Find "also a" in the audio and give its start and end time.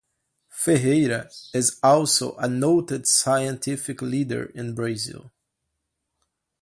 1.83-2.47